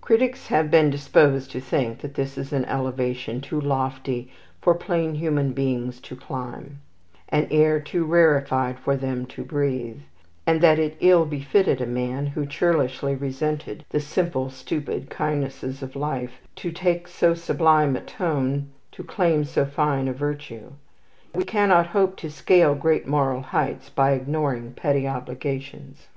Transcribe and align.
Critics 0.00 0.48
have 0.48 0.68
been 0.68 0.90
disposed 0.90 1.52
to 1.52 1.60
think 1.60 2.00
that 2.00 2.14
this 2.14 2.36
is 2.36 2.52
an 2.52 2.64
elevation 2.64 3.40
too 3.40 3.60
lofty 3.60 4.28
for 4.60 4.74
plain 4.74 5.14
human 5.14 5.52
beings 5.52 6.00
to 6.00 6.16
climb, 6.16 6.80
an 7.28 7.46
air 7.52 7.78
too 7.78 8.04
rarified 8.04 8.80
for 8.80 8.96
them 8.96 9.26
to 9.26 9.44
breathe; 9.44 10.00
and 10.44 10.60
that 10.60 10.80
it 10.80 10.96
ill 10.98 11.24
befitted 11.24 11.80
a 11.80 11.86
man 11.86 12.26
who 12.26 12.44
churlishly 12.46 13.14
resented 13.14 13.84
the 13.90 14.00
simple, 14.00 14.50
stupid 14.50 15.08
kindnesses 15.08 15.84
of 15.84 15.94
life, 15.94 16.40
to 16.56 16.72
take 16.72 17.06
so 17.06 17.32
sublime 17.32 17.94
a 17.94 18.00
tone, 18.00 18.70
to 18.90 19.04
claim 19.04 19.44
so 19.44 19.64
fine 19.64 20.08
a 20.08 20.12
virtue. 20.12 20.72
We 21.32 21.44
cannot 21.44 21.86
hope 21.94 22.16
to 22.16 22.28
scale 22.28 22.74
great 22.74 23.06
moral 23.06 23.42
heights 23.42 23.88
by 23.88 24.14
ignoring 24.14 24.72
petty 24.72 25.06
obligations. 25.06 26.08